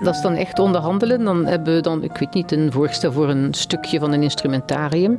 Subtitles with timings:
[0.00, 1.24] Dat is dan echt onderhandelen.
[1.24, 5.18] Dan hebben we dan, ik weet niet, een voorstel voor een stukje van een instrumentarium.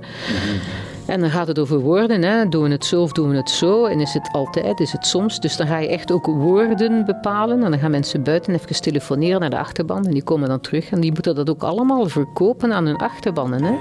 [1.05, 2.21] En dan gaat het over woorden.
[2.21, 2.49] Hè.
[2.49, 3.85] Doen we het zo of doen we het zo?
[3.85, 5.39] En is het altijd, is het soms?
[5.39, 7.63] Dus dan ga je echt ook woorden bepalen.
[7.63, 10.05] En dan gaan mensen buiten even telefoneren naar de achterban.
[10.05, 10.91] En die komen dan terug.
[10.91, 13.63] En die moeten dat ook allemaal verkopen aan hun achterbannen.
[13.63, 13.73] Hè.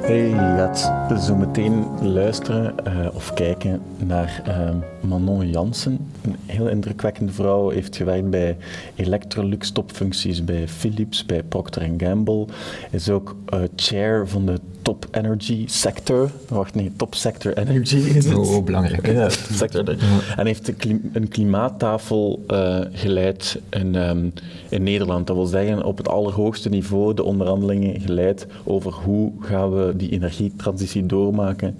[0.00, 0.92] Hey, je gaat
[1.22, 4.54] zo meteen luisteren uh, of kijken naar uh,
[5.00, 5.98] Manon Jansen.
[6.22, 7.70] Een heel indrukwekkende vrouw.
[7.70, 8.56] Heeft gewerkt bij
[8.94, 12.46] Electrolux topfuncties bij Philips, bij Procter Gamble.
[12.90, 16.30] Is ook uh, chair van de top energy sector.
[16.48, 18.34] Wacht, nee, top sector energy is het.
[18.34, 19.06] Oh, belangrijk.
[19.06, 19.96] Ja, sector.
[20.36, 20.72] En heeft
[21.12, 24.32] een klimaattafel uh, geleid in, um,
[24.68, 25.26] in Nederland.
[25.26, 30.10] Dat wil zeggen, op het allerhoogste niveau de onderhandelingen geleid over hoe gaan we die
[30.10, 31.76] energietransitie doormaken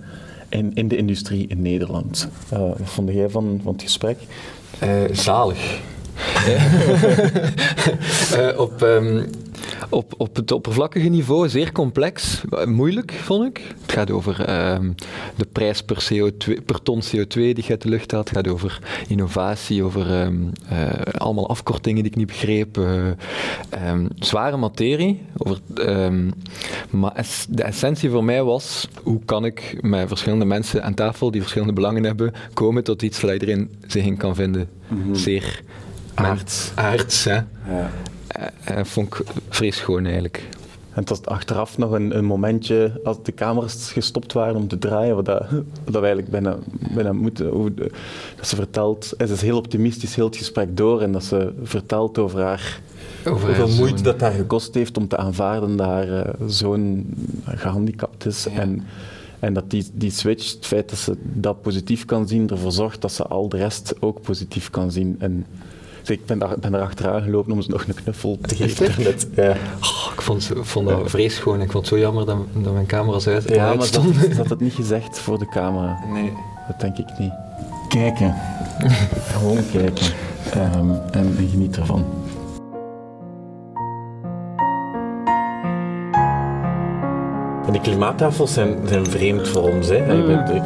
[0.50, 2.28] in, in de industrie in Nederland.
[2.52, 4.18] Uh, wat vond jij van, van het gesprek?
[4.82, 5.78] Uh, zalig.
[8.56, 9.30] op, um,
[9.88, 13.74] op, op het oppervlakkige niveau zeer complex, moeilijk vond ik.
[13.80, 14.94] Het gaat over um,
[15.36, 18.28] de prijs per, CO2, per ton CO2 die je uit de lucht haalt.
[18.28, 22.78] Het gaat over innovatie, over um, uh, allemaal afkortingen die ik niet begreep.
[22.78, 23.06] Uh,
[23.88, 25.22] um, zware materie.
[25.36, 25.58] Over,
[26.90, 31.30] maar es, de essentie voor mij was, hoe kan ik met verschillende mensen aan tafel
[31.30, 34.68] die verschillende belangen hebben, komen tot iets waar iedereen zich in kan vinden.
[34.88, 35.14] Mm -hmm.
[35.14, 35.62] Zeer
[36.14, 36.72] aards.
[36.74, 37.34] Aards, hè.
[37.34, 37.90] Ja
[38.82, 40.48] vond ik vrees gewoon eigenlijk.
[40.90, 44.78] En het was achteraf nog een, een, momentje, als de camera's gestopt waren om te
[44.78, 45.46] draaien, wat, dat,
[45.84, 46.56] wat we eigenlijk bijna,
[46.94, 47.48] bijna moeten.
[47.48, 47.74] Hoe,
[48.36, 51.52] dat ze vertelt, en ze is heel optimistisch heel het gesprek door en dat ze
[51.62, 52.80] vertelt over haar
[53.26, 57.06] over hoeveel moeite dat haar gekost heeft om te aanvaarden dat haar uh, zoon
[57.44, 58.44] gehandicapt is.
[58.44, 58.50] Ja.
[58.50, 58.84] En,
[59.38, 63.00] en dat die, die switch, het feit dat ze dat positief kan zien, ervoor zorgt
[63.00, 65.16] dat ze al de rest ook positief kan zien.
[65.18, 65.46] En,
[66.02, 69.02] dus ik ben, daar, ben er achteraan gelopen om ze nog een knuffel te geven.
[69.02, 69.50] Net, ja.
[69.80, 71.60] Oh, ik vond, vond dat vrees gewoon.
[71.60, 74.20] Ik vond het zo jammer dat, dat mijn camera's uit, ja, maar stonden.
[74.28, 75.98] Dat, dat het niet gezegd voor de camera.
[76.12, 76.32] Nee.
[76.66, 77.32] Dat denk ik niet.
[77.88, 78.34] Kijken.
[79.32, 80.06] Gewoon kijken.
[80.56, 82.04] Um, en, en geniet ervan.
[87.66, 89.88] En die klimaattafels zijn, zijn vreemd voor ons.
[89.88, 90.14] Hè?
[90.14, 90.62] Mm.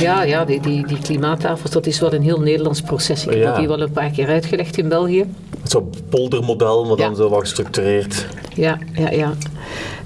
[0.00, 3.26] Ja, ja die, die, die klimaattafels, dat is wel een heel Nederlands proces.
[3.26, 3.58] Ik heb ja.
[3.58, 5.26] die wel een paar keer uitgelegd in België.
[5.64, 8.26] Zo'n poldermodel, maar dan zo wat gestructureerd.
[8.54, 9.34] Ja, ja, ja.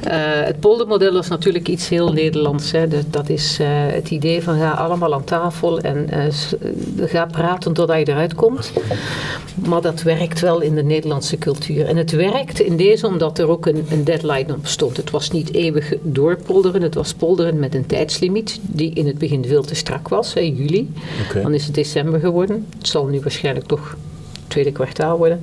[0.06, 2.70] Uh, het poldermodel was natuurlijk iets heel Nederlands.
[2.72, 2.88] Hè.
[2.88, 7.72] Dat, dat is uh, het idee van ga allemaal aan tafel en uh, ga praten
[7.72, 8.72] totdat je eruit komt.
[9.66, 11.86] Maar dat werkt wel in de Nederlandse cultuur.
[11.86, 14.96] En het werkt in deze omdat er ook een, een deadline op stond.
[14.96, 19.44] Het was niet eeuwig doorpolderen, het was polderen met een tijdslimiet die in het begin
[19.44, 20.92] veel te strak was, hè, juli.
[21.28, 21.42] Okay.
[21.42, 22.66] Dan is het december geworden.
[22.78, 23.96] Het zal nu waarschijnlijk toch
[24.48, 25.40] tweede kwartaal worden.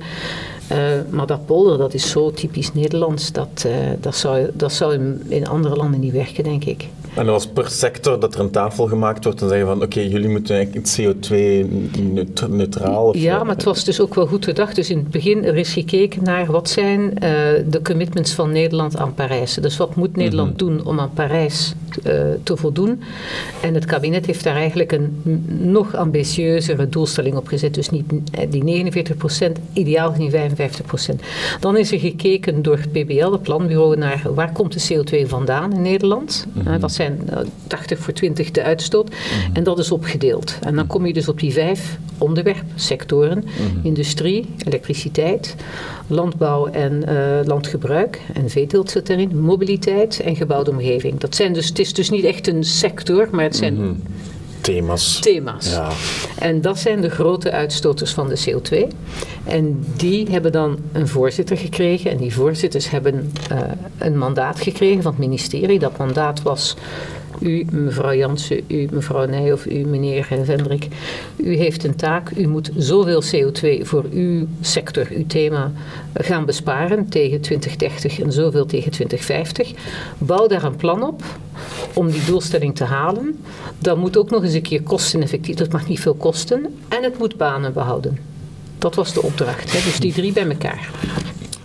[0.72, 0.78] Uh,
[1.10, 5.46] maar dat polder, dat is zo typisch Nederlands, dat, uh, dat zou, dat zou in
[5.46, 6.88] andere landen niet werken, denk ik.
[7.16, 10.08] En als per sector dat er een tafel gemaakt wordt, dan zeggen van oké, okay,
[10.08, 13.16] jullie moeten CO2-neutraal.
[13.16, 14.74] Ja, maar het was dus ook wel goed gedacht.
[14.74, 17.10] Dus in het begin er is gekeken naar wat zijn uh,
[17.66, 19.54] de commitments van Nederland aan Parijs.
[19.54, 20.76] Dus wat moet Nederland mm -hmm.
[20.76, 21.74] doen om aan Parijs
[22.06, 22.12] uh,
[22.42, 23.02] te voldoen?
[23.62, 25.22] En het kabinet heeft daar eigenlijk een
[25.60, 27.74] nog ambitieuzere doelstelling op gezet.
[27.74, 28.04] Dus niet
[28.48, 31.22] die 49 procent, ideaal gezien 55 procent.
[31.60, 35.72] Dan is er gekeken door het PBL, het planbureau, naar waar komt de CO2 vandaan
[35.72, 36.46] in Nederland.
[36.52, 36.80] Mm -hmm.
[36.80, 37.05] dat zijn
[37.66, 39.10] 80 voor 20 de uitstoot.
[39.10, 39.54] Mm-hmm.
[39.54, 40.58] En dat is opgedeeld.
[40.60, 43.44] En dan kom je dus op die vijf onderwerpsectoren.
[43.44, 43.80] Mm-hmm.
[43.82, 45.54] Industrie, elektriciteit,
[46.06, 48.20] landbouw en uh, landgebruik.
[48.32, 49.40] En veeteelt zit erin.
[49.40, 51.18] Mobiliteit en gebouwde omgeving.
[51.18, 53.74] Dat zijn dus, het is dus niet echt een sector, maar het zijn...
[53.74, 54.02] Mm-hmm.
[54.66, 55.20] Thema's.
[55.20, 55.70] Thema's.
[55.70, 55.88] Ja.
[56.38, 58.96] En dat zijn de grote uitstoters van de CO2.
[59.44, 62.10] En die hebben dan een voorzitter gekregen.
[62.10, 63.58] En die voorzitters hebben uh,
[63.98, 65.78] een mandaat gekregen van het ministerie.
[65.78, 66.76] Dat mandaat was
[67.38, 70.88] u, mevrouw Jansen, u, mevrouw Nijhoff, u, meneer Vendrik,
[71.36, 72.30] u heeft een taak.
[72.36, 75.72] U moet zoveel CO2 voor uw sector, uw thema,
[76.14, 79.72] gaan besparen tegen 2030 en zoveel tegen 2050.
[80.18, 81.22] Bouw daar een plan op
[81.94, 83.38] om die doelstelling te halen.
[83.78, 86.76] Dat moet ook nog eens een keer kosteneffectief, dat mag niet veel kosten.
[86.88, 88.18] En het moet banen behouden.
[88.78, 89.78] Dat was de opdracht, hè?
[89.84, 90.90] dus die drie bij elkaar.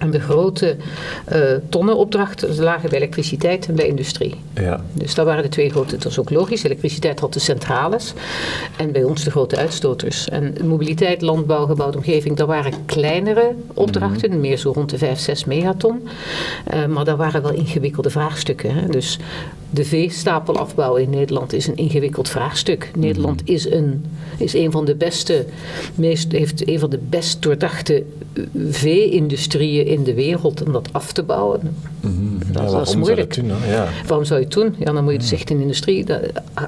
[0.01, 0.75] En de grote
[1.33, 4.35] uh, tonnenopdrachten lagen bij elektriciteit en bij industrie.
[4.53, 4.83] Ja.
[4.93, 5.97] Dus dat waren de twee grote.
[5.97, 6.63] Dat is ook logisch.
[6.63, 8.13] Elektriciteit had de centrales
[8.77, 10.29] en bij ons de grote uitstoters.
[10.29, 14.39] En mobiliteit, landbouw, gebouwde omgeving, dat waren kleinere opdrachten, mhm.
[14.39, 16.07] meer zo rond de 5, 6 megaton.
[16.73, 18.73] Uh, maar dat waren wel ingewikkelde vraagstukken.
[18.73, 18.87] Hè.
[18.87, 19.19] Dus
[19.69, 22.91] de veestapel afbouwen in Nederland is een ingewikkeld vraagstuk.
[22.97, 23.51] Nederland mhm.
[23.51, 24.05] is een,
[24.37, 25.45] is een van de beste,
[25.95, 28.03] meest, heeft een van de best doordachte
[28.69, 31.75] vee-industrieën in de wereld om dat af te bouwen.
[31.99, 33.33] Mm dat, is moeilijk.
[33.33, 33.87] Zou doen, ja.
[34.07, 34.75] Waarom zou je het doen?
[34.77, 36.05] Ja, dan moet je dus echt in de industrie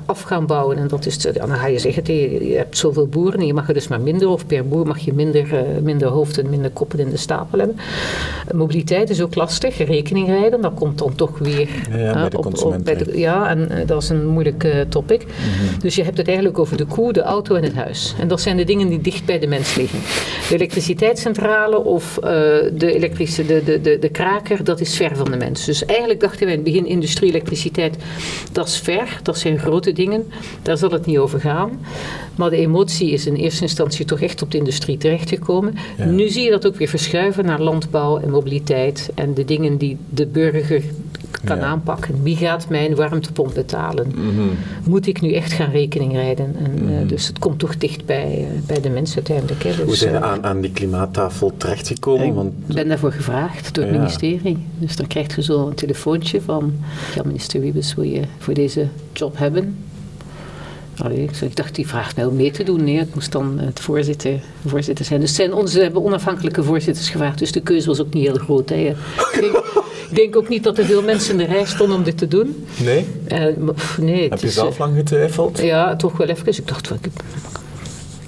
[0.05, 0.77] af gaan bouwen.
[0.77, 2.03] En dat is, dan ga je zeggen,
[2.47, 4.99] je hebt zoveel boeren en je mag er dus maar minder, of per boer mag
[4.99, 7.77] je minder, uh, minder hoofden, minder koppen in de stapel hebben.
[8.51, 12.63] Mobiliteit is ook lastig, rekening rijden, dat komt dan toch weer ja, bij de op,
[12.63, 15.25] op, bij de, Ja, en uh, dat is een moeilijk uh, topic.
[15.25, 15.79] Mhm.
[15.79, 18.15] Dus je hebt het eigenlijk over de koe, de auto en het huis.
[18.19, 19.99] En dat zijn de dingen die dicht bij de mens liggen.
[20.49, 22.19] De elektriciteitscentrale of
[22.73, 25.65] de elektrische, de, de, de, de kraker, dat is ver van de mens.
[25.65, 27.95] Dus eigenlijk dachten wij in het begin industrie, elektriciteit,
[28.51, 30.31] dat is ver, dat zijn grote dingen,
[30.61, 31.79] daar zal het niet over gaan.
[32.35, 35.75] Maar de emotie is in eerste instantie toch echt op de industrie terechtgekomen.
[36.05, 39.97] Nu zie je dat ook weer verschuiven naar landbouw en mobiliteit en de dingen die
[40.09, 40.83] de burger
[41.43, 42.23] kan aanpakken.
[42.23, 44.07] Wie gaat mijn warmtepomp betalen?
[44.15, 44.47] Mhm.
[44.83, 46.55] Moet ik nu echt gaan rekening rijden?
[46.59, 47.07] En, eh, mhm.
[47.07, 49.63] dus het komt toch dicht bij, uh, bij de mensen uiteindelijk.
[49.63, 49.69] Hè.
[49.69, 52.27] Dus, Hoe zijn je eh, aan, aan die klimaattafel terechtgekomen?
[52.27, 52.67] Ik Want...
[52.67, 54.57] ben daarvoor gevraagd door het ministerie.
[54.77, 56.73] Dus dan krijg je zo een telefoontje van...
[57.15, 59.75] Ja, minister Wiebes, wil je voor deze job hebben?
[60.97, 62.83] Allee, ik dacht, die vraagt mij om mee te doen.
[62.83, 65.19] Nee, het moest dan het voorzitter, voorzitter zijn.
[65.19, 67.39] Dus zijn onze, hebben onafhankelijke voorzitters gevraagd.
[67.39, 68.69] Dus de keuze was ook niet heel groot.
[68.69, 68.93] Hè.
[70.13, 72.27] Ik, denk, ook niet dat er veel mensen in de rij stonden om dit te
[72.27, 72.65] doen.
[72.83, 73.07] Nee?
[73.31, 73.45] Uh,
[73.99, 75.59] nee heb je zelf uh, lang getwijfeld?
[75.59, 76.47] Ja, toch wel even.
[76.47, 77.11] Ik dacht, ik,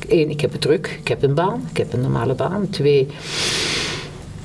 [0.07, 0.97] één, ik heb het druk.
[1.01, 1.67] Ik heb een baan.
[1.69, 2.69] Ik heb een normale baan.
[2.69, 3.07] Twee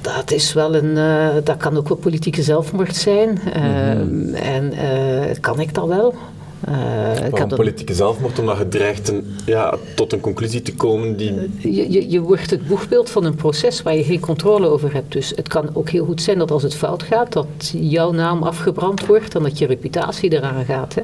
[0.00, 3.40] dat is wel een, uh, dat kan ook wel politieke zelfmoord zijn.
[3.46, 4.34] Uh, mm -hmm.
[4.34, 6.14] En uh, kan ik dat wel?
[6.68, 11.16] Uh, ik had politieke zelfmoord, omdat je dreigt een, ja, tot een conclusie te komen
[11.16, 11.32] die...
[11.58, 15.12] Je, je, je wordt het boegbeeld van een proces waar je geen controle over hebt.
[15.12, 18.42] Dus het kan ook heel goed zijn dat als het fout gaat, dat jouw naam
[18.42, 20.94] afgebrand wordt en dat je reputatie eraan gaat.
[20.94, 21.02] Hè.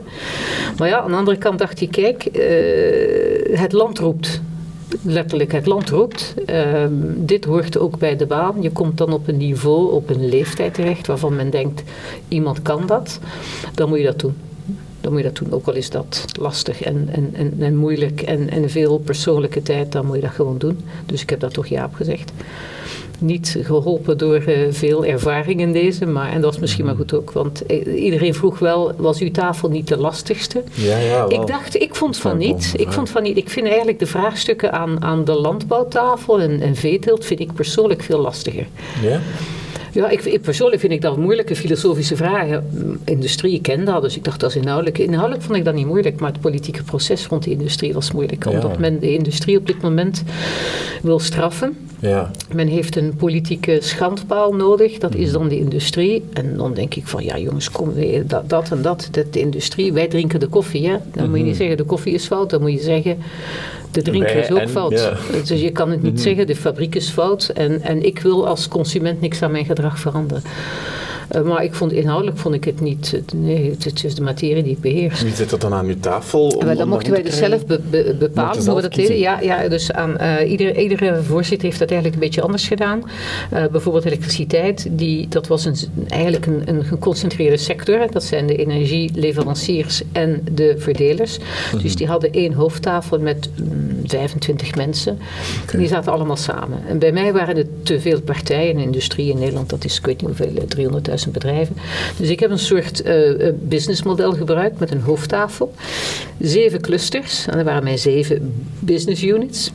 [0.78, 4.40] Maar ja, aan de andere kant dacht je, kijk, uh, het land roept
[5.02, 6.34] letterlijk het land roept.
[6.50, 6.84] Uh,
[7.16, 8.62] dit hoort ook bij de baan.
[8.62, 11.82] Je komt dan op een niveau, op een leeftijd terecht waarvan men denkt,
[12.28, 13.20] iemand kan dat.
[13.74, 14.34] Dan moet je dat doen
[15.06, 15.58] dan moet je dat doen.
[15.58, 19.92] Ook al is dat lastig en, en, en, en moeilijk en, en veel persoonlijke tijd,
[19.92, 20.78] dan moet je dat gewoon doen.
[21.06, 22.32] Dus ik heb dat toch ja op gezegd.
[23.18, 27.14] Niet geholpen door uh, veel ervaring in deze, maar, en dat is misschien maar goed
[27.14, 30.62] ook, want eh, iedereen vroeg wel, was uw tafel niet de lastigste?
[30.74, 32.72] Ja, ja, Ik dacht, ik vond van niet.
[32.76, 33.36] Ik vond van niet.
[33.36, 38.02] Ik vind eigenlijk de vraagstukken aan, aan de landbouwtafel en, en veeteelt, vind ik persoonlijk
[38.02, 38.66] veel lastiger.
[39.02, 39.20] Ja?
[39.96, 42.68] Ja, ik, ik, persoonlijk vind ik dat moeilijke filosofische vragen.
[43.04, 44.98] Industrie, ik ken dat, dus ik dacht dat is inhoudelijk.
[44.98, 48.46] Inhoudelijk vond ik dat niet moeilijk, maar het politieke proces rond de industrie was moeilijk.
[48.46, 50.22] Omdat men de industrie op dit moment
[51.02, 51.76] wil straffen.
[51.98, 52.30] Ja.
[52.54, 56.24] Men heeft een politieke schandpaal nodig, dat is dan de industrie.
[56.32, 57.92] En dan denk ik van, ja jongens, kom,
[58.26, 60.88] dat, dat en dat, dat de industrie, wij drinken de koffie.
[60.88, 60.96] Hè?
[61.12, 61.56] Dan moet je niet mhm.
[61.56, 63.18] zeggen, de koffie is fout, dan moet je zeggen,
[63.90, 65.12] de drinker is ook fout.
[65.48, 66.22] Dus je kan het niet mhm.
[66.22, 69.98] zeggen, de fabriek is fout en, en ik wil als consument niks aan mijn gedrag
[69.98, 70.42] veranderen.
[71.34, 73.22] Uh, maar ik vond, inhoudelijk vond ik het niet.
[73.34, 75.22] Nee, het, het, is de materie die ik beheers.
[75.22, 76.48] Wie zit dat dan aan uw tafel?
[76.48, 79.18] Om, dan mochten wij dus zelf be, be, bepalen hoe we dat deden.
[79.18, 83.02] Ja, ja, dus aan, uh, iedere, iedere voorzitter heeft dat eigenlijk een beetje anders gedaan.
[83.52, 85.76] Uh, bijvoorbeeld elektriciteit, die, dat was een,
[86.08, 88.10] eigenlijk een, een geconcentreerde sector.
[88.10, 91.38] Dat zijn de energieleveranciers en de verdelers.
[91.38, 91.44] Mm
[91.82, 95.12] Dus die hadden één hoofdtafel met mm, 25 mensen.
[95.12, 95.74] Okay.
[95.74, 96.78] En die zaten allemaal samen.
[96.88, 98.78] En bij mij waren er te veel partijen.
[98.78, 101.76] Industrie in Nederland, dat is ik weet niet hoeveel, 300.000 bedrijven.
[102.16, 105.74] Dus ik heb een soort uh, businessmodel gebruikt met een hoofdtafel.
[106.40, 109.70] Zeven clusters, en er waren mijn zeven business units.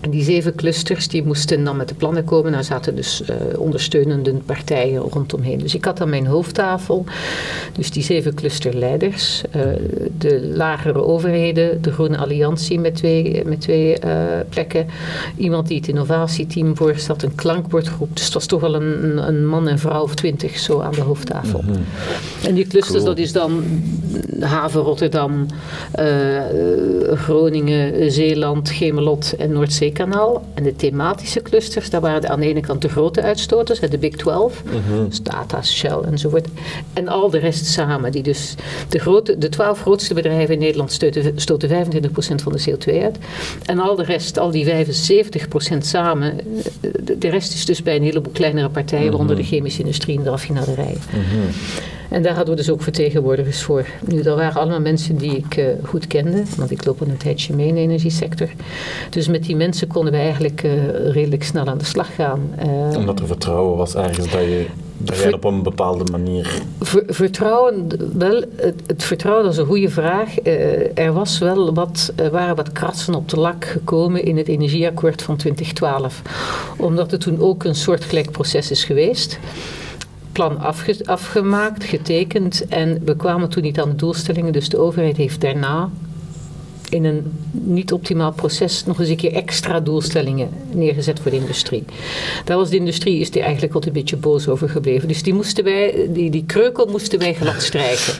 [0.00, 2.52] En die zeven clusters die moesten dan met de plannen komen.
[2.52, 5.58] Daar zaten dus uh, ondersteunende partijen rondomheen.
[5.58, 7.04] Dus ik had dan mijn hoofdtafel.
[7.72, 9.42] Dus die zeven clusterleiders.
[9.56, 9.62] Uh,
[10.18, 11.82] de lagere overheden.
[11.82, 14.12] De Groene Alliantie met twee, met twee uh,
[14.48, 14.86] plekken.
[15.36, 17.22] Iemand die het innovatieteam voorstelt.
[17.22, 18.08] Een klankbordgroep.
[18.12, 21.00] Dus het was toch wel een, een man en vrouw of twintig zo aan de
[21.00, 21.62] hoofdtafel.
[21.62, 21.84] Mm -hmm.
[22.42, 23.14] En die clusters cool.
[23.14, 23.64] dat is dan
[24.40, 25.46] haven Rotterdam,
[27.14, 30.44] Groningen, Zeeland, Gemelot en Noordzee CO2-kanaal.
[30.54, 34.16] En de thematische clusters, dat waren aan de ene kant de grote uitstoters, de Big
[34.16, 36.48] 12, mm Tata, Shell enzovoort.
[36.92, 38.12] En al de rest samen.
[38.12, 38.54] Die dus
[38.88, 41.72] de, grote, de 12 grootste bedrijven in Nederland stoten, stoten 25%
[42.42, 43.18] van de CO2 uit.
[43.64, 46.38] En al de rest, al die 75% samen,
[47.02, 50.30] de rest is dus bij een heleboel kleinere partijen, waaronder de chemische industrie en de
[50.30, 51.00] raffinaderijen.
[51.14, 51.50] Mm
[52.10, 53.86] en daar hadden we dus ook vertegenwoordigers voor.
[54.06, 57.16] Nu, dat waren allemaal mensen die ik uh, goed kende, want ik loop al een
[57.16, 58.48] tijdje mee in de energiesector.
[59.10, 60.72] Dus met die mensen konden we eigenlijk uh,
[61.12, 62.50] redelijk snel aan de slag gaan.
[62.66, 64.66] Uh, Omdat er vertrouwen was ergens dat je
[65.02, 66.62] dat jij op een bepaalde manier.
[66.80, 67.86] Ver, vertrouwen,
[68.18, 70.36] wel, het, het, vertrouwen dat is een goede vraag.
[70.94, 75.36] er was wel wat, waren wat kratsen op de lak gekomen in het energieakkoord van
[75.36, 76.22] 2012.
[76.76, 79.38] Omdat het toen ook een soortgelijk proces is geweest
[80.40, 80.58] plan
[81.04, 84.52] afgemaakt, getekend en we kwamen toen niet aan de doelstellingen.
[84.52, 85.90] Dus de overheid heeft daarna
[86.88, 91.84] in een niet optimaal proces nog eens een keer extra doelstellingen neergezet voor de industrie.
[92.44, 95.08] Daar was de industrie is die eigenlijk altijd een beetje boos over gebleven.
[95.08, 98.14] Dus die, moesten wij, die, die kreukel moesten wij glad strijken.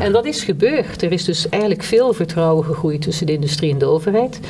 [0.00, 1.02] En dat is gebeurd.
[1.02, 4.40] Er is dus eigenlijk veel vertrouwen gegroeid tussen de industrie en de overheid.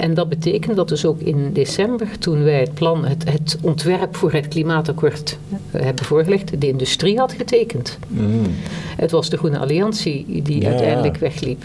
[0.00, 4.16] En dat betekent dat dus ook in december, toen wij het plan, het, het ontwerp
[4.16, 5.38] voor het klimaatakkoord
[5.70, 7.98] eh, hebben voorgelegd, de industrie had getekend.
[8.08, 8.42] Mm.
[8.96, 11.64] Het was de Groene Alliantie die uiteindelijk wegliep.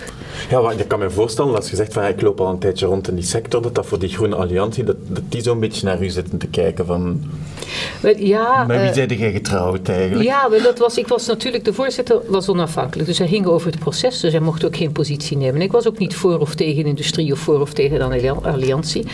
[0.49, 2.85] Ja, maar ik kan me voorstellen, als je zegt van ik loop al een tijdje
[2.85, 5.85] rond in die sector, dat dat voor die Groene Alliantie, dat, dat die zo'n beetje
[5.85, 7.21] naar u zitten te kijken van...
[8.17, 10.25] Ja, maar wie uh, zijn jij getrouwd eigenlijk?
[10.25, 13.79] Ja, dat was, ik was natuurlijk, de voorzitter was onafhankelijk, dus hij ging over het
[13.79, 15.61] proces, dus hij mocht ook geen positie nemen.
[15.61, 19.05] Ik was ook niet voor of tegen industrie of voor of tegen dan alliantie.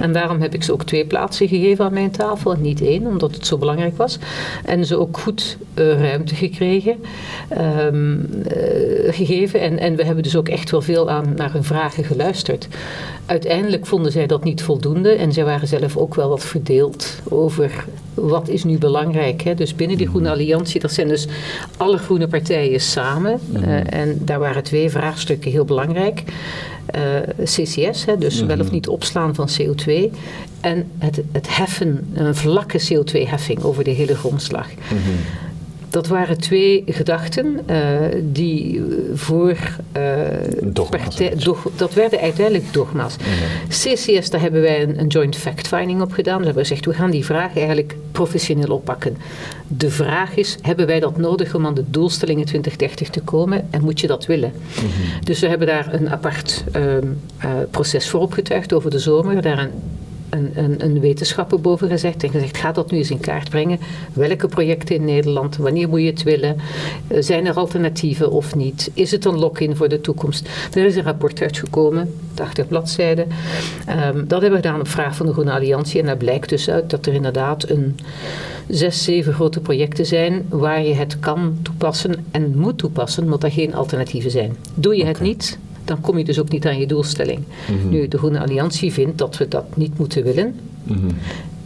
[0.00, 2.56] En daarom heb ik ze ook twee plaatsen gegeven aan mijn tafel.
[2.58, 4.18] Niet één, omdat het zo belangrijk was.
[4.64, 6.96] En ze ook goed uh, ruimte gekregen,
[7.58, 9.60] um, uh, gegeven.
[9.60, 12.68] En, en we hebben dus ook echt wel veel aan, naar hun vragen geluisterd.
[13.26, 15.10] Uiteindelijk vonden zij dat niet voldoende.
[15.10, 19.42] En zij waren zelf ook wel wat verdeeld over wat is nu belangrijk.
[19.42, 19.54] Hè?
[19.54, 20.32] Dus binnen die Groene mm.
[20.32, 21.26] Alliantie, dat zijn dus
[21.76, 23.40] alle groene partijen samen.
[23.52, 26.22] Uh, en daar waren twee vraagstukken heel belangrijk.
[26.96, 28.74] Uh, CCS, hè, dus wel of mhm.
[28.74, 29.92] niet opslaan van CO2.
[30.60, 34.66] En het, het heffen, een vlakke CO2-heffing over de hele grondslag.
[34.68, 35.48] Mm
[35.90, 37.76] dat waren twee gedachten uh,
[38.22, 38.82] die
[39.14, 39.56] voor
[39.96, 41.34] uh, partij,
[41.76, 43.16] dat werden uiteindelijk dogma's.
[43.68, 46.38] CCS, daar hebben wij een, een joint fact-finding op gedaan.
[46.38, 49.16] We hebben gezegd, we gaan die vraag eigenlijk professioneel oppakken.
[49.66, 53.82] De vraag is, hebben wij dat nodig om aan de doelstellingen 2030 te komen en
[53.82, 54.52] moet je dat willen?
[54.74, 55.24] Mhm.
[55.24, 56.82] Dus we hebben daar een apart uh,
[57.70, 59.70] proces voor opgetuigd over de zomer, daar een
[60.30, 63.78] een, een, een, wetenschapper boven gezegd en gezegd: ga dat nu eens in kaart brengen.
[64.12, 65.56] Welke projecten in Nederland?
[65.56, 66.56] Wanneer moet je het willen?
[67.06, 68.90] Eh, zijn er alternatieven of niet?
[68.94, 70.48] Is het een lock-in voor de toekomst?
[70.74, 73.28] Er is een rapport uitgekomen, 80 bladzijden.
[73.88, 76.00] Um, dat hebben we gedaan op vraag van de Groene Alliantie.
[76.00, 77.98] En daar blijkt dus uit dat er inderdaad een
[78.68, 83.52] zes, zeven grote projecten zijn waar je het kan toepassen en moet toepassen, omdat er
[83.52, 84.56] geen alternatieven zijn.
[84.74, 85.58] Doe je het niet,
[85.90, 87.40] dan kom je dus ook niet aan je doelstelling.
[87.70, 87.88] Mhm.
[87.88, 90.54] Nu, de Groene Alliantie vindt dat we dat niet moeten willen.
[90.82, 90.98] Mhm.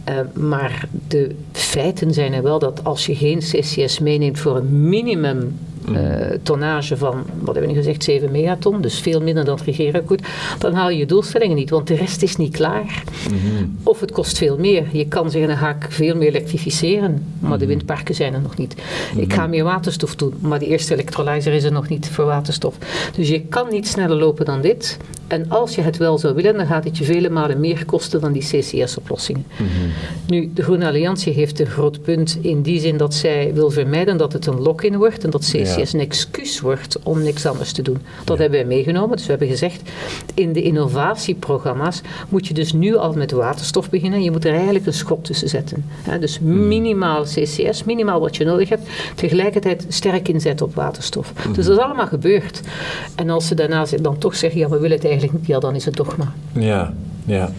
[0.09, 4.89] Uh, maar de feiten zijn er wel dat als je geen CCS meeneemt voor een
[4.89, 5.57] minimum
[5.91, 9.65] uh, tonnage van, wat hebben we nu gezegd, 7 megaton, dus veel minder dan het
[9.65, 10.27] regeerakkoord,
[10.59, 13.03] dan haal je je doelstellingen niet, want de rest is niet klaar.
[13.29, 13.65] Mhm.
[13.83, 14.85] Of het kost veel meer.
[14.91, 17.73] Je kan zeggen, dan ga ik veel meer elektrificeren, maar de mhm.
[17.73, 18.75] windparken zijn er nog niet.
[19.17, 19.49] Ik ga mhm.
[19.49, 22.77] meer waterstof doen, maar de eerste elektrolyzer is er nog niet voor waterstof.
[23.15, 24.97] Dus je kan niet sneller lopen dan dit.
[25.27, 28.21] En als je het wel zou willen, dan gaat het je vele malen meer kosten
[28.21, 29.45] dan die CCS-oplossingen.
[30.27, 34.17] Nu, de Groene Alliantie heeft een groot punt in die zin dat zij wil vermijden
[34.17, 37.71] dat het een lock-in wordt en dat CCS is een excuus wordt om niks anders
[37.71, 37.97] te doen.
[38.23, 39.15] Dat hebben wij meegenomen.
[39.15, 39.81] Dus we hebben gezegd,
[40.33, 44.23] in de innovatieprogramma's moet je dus nu al met waterstof beginnen.
[44.23, 45.85] Je moet er eigenlijk een schop tussen zetten.
[46.19, 46.67] dus hmm.
[46.67, 48.89] minimaal CCS, minimaal wat je nodig hebt.
[49.15, 51.31] Tegelijkertijd sterk inzetten op waterstof.
[51.33, 51.53] Dus hmm.
[51.53, 52.61] dat is allemaal gebeurd.
[53.15, 55.75] En als ze daarna dan toch zeggen, ja we willen het eigenlijk niet, ja dan
[55.75, 56.33] is het dogma.
[56.53, 56.93] Ja.
[57.25, 57.51] Ja,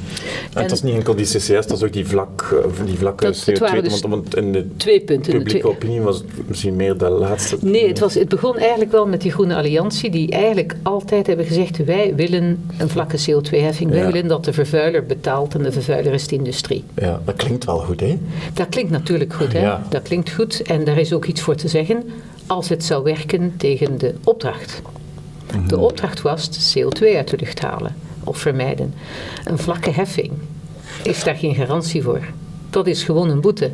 [0.55, 3.27] en, het is niet enkel die CCS, dat is ook die vlak, eh, die vlakke
[3.27, 5.73] CO2, dus want, in de twee punten, publieke twee...
[5.73, 7.57] opinie was het misschien meer de laatste.
[7.61, 11.47] Nee, het, was, het begon eigenlijk wel met die Groene Alliantie, die eigenlijk altijd hebben
[11.47, 16.13] gezegd, wij willen een vlakke CO2-heffing, wij willen dat de vervuiler betaalt en de vervuiler
[16.13, 16.85] is de industrie.
[16.95, 18.19] Ja, dat klinkt wel goed, hè?
[18.55, 19.61] Dat klinkt natuurlijk goed, hè?
[19.61, 19.87] Ja.
[19.89, 22.03] Dat klinkt goed en daar is ook iets voor te zeggen,
[22.47, 24.83] als het zou werken tegen de opdracht.
[25.47, 25.85] De mhm.
[25.85, 28.95] opdracht was CO2 uit de lucht halen of vermijden.
[29.45, 30.31] Een vlakke heffing
[31.03, 32.21] is daar geen garantie voor.
[32.71, 33.71] dat is gewoon een boete.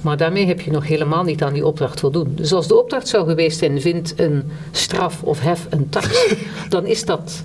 [0.00, 2.32] Maar daarmee heb je nog helemaal niet aan die opdracht voldoen.
[2.34, 6.34] Dus als de opdracht zou geweest zijn, vindt een straf of hef een tax,
[6.68, 7.44] dan is dat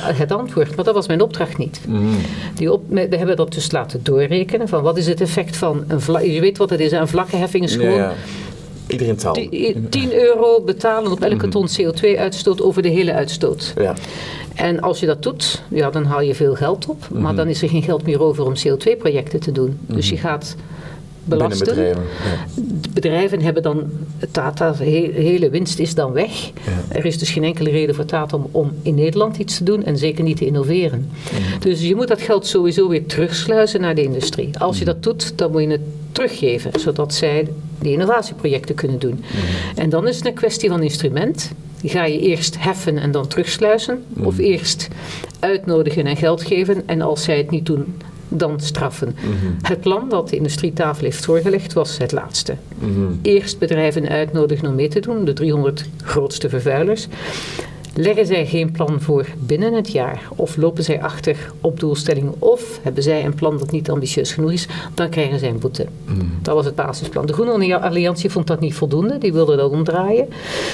[0.00, 0.76] het antwoord.
[0.76, 1.80] Maar dat was mijn opdracht niet.
[1.88, 2.16] Mm.
[2.54, 6.00] Die op, we hebben dat dus laten doorrekenen van wat is het effect van een
[6.00, 8.12] vla- Je weet wat het is, een vlakke heffing is gewoon Ja, ja.
[8.88, 13.72] Iedereen ti- 10 euro betalen op elke ton CO2-uitstoot over de hele uitstoot.
[13.78, 13.94] Ja.
[14.54, 17.08] En als je dat doet, ja, dan haal je veel geld op.
[17.12, 19.78] Maar dan is er geen geld meer over om CO2-projecten te doen.
[19.86, 20.56] Dus je gaat
[21.24, 21.66] belasten.
[21.66, 22.02] bedrijven.
[22.02, 22.62] Ja.
[22.80, 23.82] De bedrijven hebben dan,
[24.30, 26.50] Tata, he- hele winst is dan weg.
[26.88, 29.84] Er is dus geen enkele reden voor Tata om, om in Nederland iets te doen
[29.84, 31.10] en zeker niet te innoveren.
[31.60, 34.58] Dus je moet dat geld sowieso weer terugsluizen naar de industrie.
[34.58, 35.80] Als je dat doet, dan moet je het
[36.12, 37.48] teruggeven, zodat zij
[37.86, 39.24] die innovatieprojecten kunnen doen.
[39.74, 41.50] En dan is het een kwestie van instrument.
[41.84, 44.04] Ga je eerst heffen en dan terugsluizen?
[44.22, 44.88] Of eerst
[45.40, 47.96] uitnodigen en geld geven en als zij het niet doen,
[48.28, 49.16] dan straffen.
[49.62, 52.56] Het plan dat de industrietafel heeft voorgelegd was het laatste.
[53.22, 57.08] Eerst bedrijven uitnodigen om mee te doen, de 300 grootste vervuilers.
[57.98, 62.80] Leggen zij geen plan voor binnen het jaar, of lopen zij achter op doelstellingen, of
[62.82, 65.86] hebben zij een plan dat niet ambitieus genoeg is, dan krijgen zij een boete.
[66.42, 67.26] Dat was het basisplan.
[67.26, 70.28] De Groene Alliantie vond dat niet voldoende, die wilde dat omdraaien.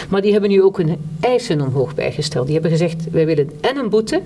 [0.09, 2.45] Maar die hebben nu ook hun eisen omhoog bijgesteld.
[2.45, 4.21] Die hebben gezegd, wij willen en een boete,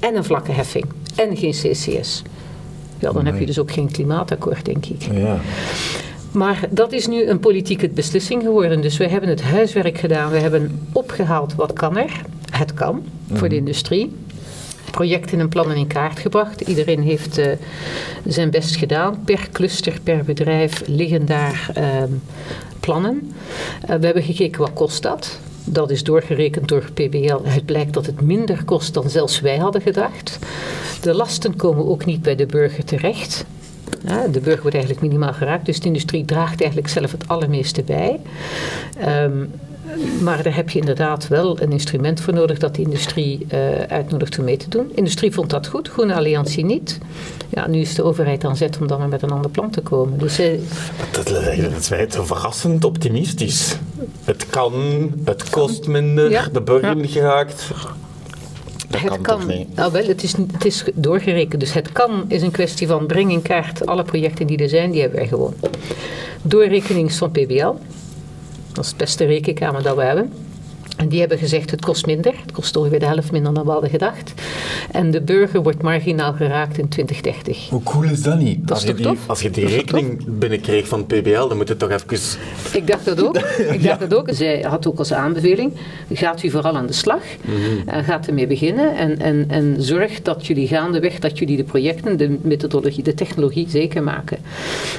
[0.00, 0.84] en een vlakke heffing,
[1.16, 2.22] en geen CCS.
[2.98, 5.02] Ja, dan heb je dus ook geen klimaatakkoord, denk ik.
[5.12, 5.40] Ja.
[6.32, 8.80] Maar dat is nu een politieke beslissing geworden.
[8.80, 10.30] Dus we hebben het huiswerk gedaan.
[10.30, 12.20] We hebben opgehaald wat kan er.
[12.50, 14.12] Het kan voor de industrie.
[14.90, 16.60] Projecten en plannen in kaart gebracht.
[16.60, 17.52] Iedereen heeft eh,
[18.24, 19.22] zijn best gedaan.
[19.24, 22.12] Per cluster, per bedrijf liggen daar ehm,
[22.80, 23.32] plannen.
[23.86, 25.38] Eh, we hebben gekeken wat kost dat.
[25.64, 27.38] Dat is doorgerekend door PBL.
[27.42, 30.38] Het blijkt dat het minder kost dan zelfs wij hadden gedacht.
[31.00, 33.44] De lasten komen ook niet bij de burger terecht.
[34.06, 37.82] Ja, de burger wordt eigenlijk minimaal geraakt, dus de industrie draagt eigenlijk zelf het allermeeste
[37.82, 38.20] bij.
[38.98, 39.44] Ehm,
[40.22, 44.38] maar daar heb je inderdaad wel een instrument voor nodig dat de industrie eh, uitnodigt
[44.38, 44.88] om mee te doen.
[44.88, 46.98] De industrie vond dat goed, Groene Alliantie niet.
[47.48, 49.80] Ja, nu is de overheid aan zet om dan maar met een ander plan te
[49.80, 50.18] komen.
[50.18, 50.58] Dus eh,
[51.12, 53.76] Dat, dat te verrassend optimistisch.
[54.24, 54.72] Het kan,
[55.24, 56.48] het kost minder, Ja.
[56.52, 57.70] de burger geraakt.
[58.92, 59.74] Dat het kan, kan, toch niet?
[59.76, 61.60] nou wel, het is, het is doorgerekend.
[61.60, 64.90] Dus het kan is een kwestie van breng in kaart alle projecten die er zijn,
[64.90, 65.54] die hebben wij gewoon.
[66.42, 67.72] Doorrekening van PBL.
[68.72, 70.32] Dat is het beste rekenkamer dat we hebben.
[70.96, 72.34] En die hebben gezegd het kost minder.
[72.42, 74.32] Het kost ongeveer de helft minder dan we hadden gedacht.
[74.90, 77.68] En de burger wordt marginaal geraakt in 2030.
[77.68, 78.58] Hoe cool is dat niet?
[78.60, 79.28] Dat als, is je toch die, tof?
[79.28, 82.40] als je die rekening binnenkreeg van PBL, dan moet het toch even...
[82.72, 83.36] Ik dacht dat ook.
[83.70, 84.28] Ik dacht dat ook.
[84.32, 85.72] Zij had ook als aanbeveling,
[86.12, 87.22] gaat u vooral aan de slag.
[87.86, 88.96] En gaat ermee beginnen.
[88.96, 93.66] En, en, en zorg dat jullie gaandeweg, dat jullie de projecten, de methodologie, de technologie
[93.68, 94.38] zeker maken.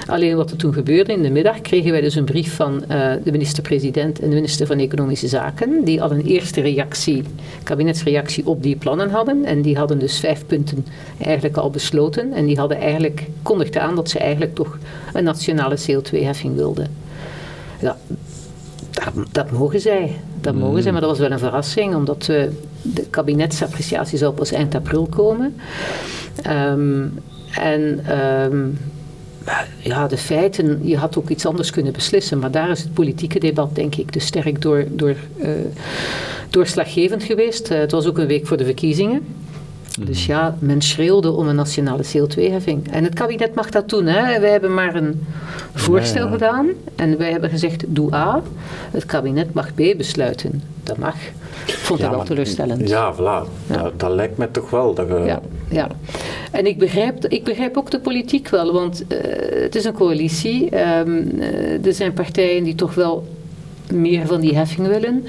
[0.06, 3.12] Alleen wat er toen gebeurde in de middag, kregen wij dus een brief van eh,
[3.24, 7.24] de minister-president en de minister van Economische Zaken, die al een eerste reactie,
[7.64, 9.46] kabinetsreactie op die plannen hadden.
[9.46, 10.86] En die hadden dus vijf punten
[11.22, 12.34] eigenlijk al besloten.
[12.34, 14.78] En die hadden eigenlijk, kondigden aan dat ze eigenlijk toch
[15.14, 16.88] een nationale CO2-heffing wilden.
[17.80, 17.98] Ja,
[18.92, 20.20] dat, dat mogen zij.
[20.42, 22.44] Dat mogen zij, maar dat was wel een verrassing, omdat eh,
[22.82, 25.56] de kabinetsappreciatie zou pas eind april komen.
[26.42, 27.06] Ehm,
[27.56, 28.70] en ehm,
[29.78, 33.40] ja, de feiten, je had ook iets anders kunnen beslissen, maar daar is het politieke
[33.40, 35.50] debat, denk ik, dus sterk door, door, eh,
[36.50, 37.70] doorslaggevend geweest.
[37.70, 39.22] Eh, het was ook een week voor de verkiezingen.
[40.00, 42.92] Dus ja, men schreeuwde om een nationale CO2-heffing.
[42.92, 44.06] En het kabinet mag dat doen.
[44.06, 44.40] Hè.
[44.40, 45.26] Wij hebben maar een
[45.74, 46.32] voorstel Ja, ja.
[46.32, 46.68] gedaan.
[46.96, 48.42] En wij hebben gezegd, doe A.
[48.92, 50.64] Het kabinet mag B besluiten.
[50.84, 51.16] Dat mag.
[51.66, 52.90] Ik vond dat wel teleurstellend.
[52.90, 53.50] Ja, voilà.
[53.68, 54.94] Dat, dat lijkt me toch wel.
[54.94, 55.08] Dat
[55.74, 55.88] Ja.
[56.52, 59.18] En ik begrijp, ik begrijp ook de politiek wel, want eh,
[59.62, 60.70] het is een coalitie.
[60.70, 63.28] Ehm, eh, er zijn partijen die toch wel
[63.92, 65.26] meer van die heffing willen.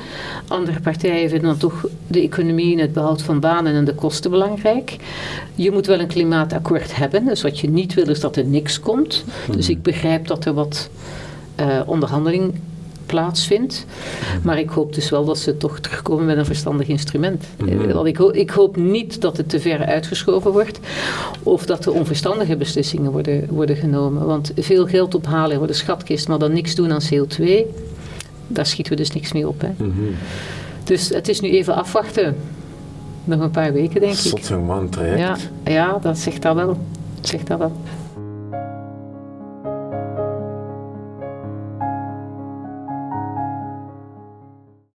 [0.48, 4.30] Andere partijen vinden dan toch de economie en het behoud van banen en de kosten
[4.30, 4.96] belangrijk.
[5.54, 7.24] Je moet wel een klimaatakkoord hebben.
[7.24, 9.24] Dus wat je niet wil is dat er niks komt.
[9.50, 10.90] Dus ik begrijp dat er wat
[11.54, 12.54] eh, onderhandeling
[13.18, 13.84] plaatsvindt.
[14.42, 17.44] Maar ik hoop dus wel dat ze toch terugkomen met een verstandig instrument.
[17.66, 20.78] Eh, Want ik, ho- ik hoop niet dat het te ver uitgeschoven wordt.
[21.42, 24.26] Of dat er onverstandige beslissingen worden, worden genomen.
[24.26, 27.44] Want veel geld ophalen voor de schatkist, maar dan niks doen aan CO2.
[28.46, 29.60] Daar schieten we dus niks mee op.
[29.60, 29.68] Hè.
[30.84, 32.36] Dus het is nu even afwachten.
[33.24, 34.18] Nog een paar weken, denk ik.
[34.18, 35.18] Zot zo'n man traject.
[35.18, 35.36] Ja,
[35.72, 36.66] ja, dat zegt dat wel.
[37.20, 37.72] Dat zegt dat wel.